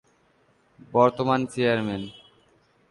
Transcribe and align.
বর্তমান 0.93 1.39
চেয়ারম্যান- 1.51 2.11